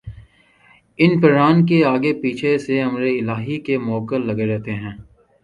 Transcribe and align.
ان 0.99 1.11
پران 1.21 1.65
کے 1.65 1.83
آگے 1.85 2.13
پیچھے 2.21 2.57
سے 2.65 2.81
امرِالٰہی 2.81 3.59
کے 3.65 3.77
مؤکل 3.87 4.27
لگے 4.27 4.45
رہتے 4.47 4.73
ہیں 4.75 4.95